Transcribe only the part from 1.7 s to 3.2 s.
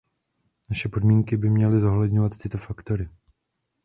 zohledňovat tyto faktory.